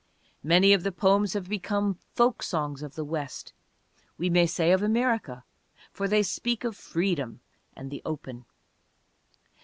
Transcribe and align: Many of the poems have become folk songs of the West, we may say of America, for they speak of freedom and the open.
Many 0.41 0.73
of 0.73 0.81
the 0.81 0.91
poems 0.91 1.33
have 1.33 1.47
become 1.47 1.93
folk 2.15 2.41
songs 2.41 2.81
of 2.81 2.95
the 2.95 3.03
West, 3.05 3.53
we 4.17 4.31
may 4.31 4.47
say 4.47 4.71
of 4.71 4.81
America, 4.81 5.43
for 5.91 6.07
they 6.07 6.23
speak 6.23 6.63
of 6.63 6.75
freedom 6.75 7.39
and 7.75 7.91
the 7.91 8.01
open. 8.03 8.45